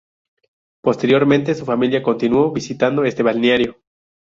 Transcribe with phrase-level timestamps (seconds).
[0.83, 3.77] Posteriormente su familia continuó visitando este balneario.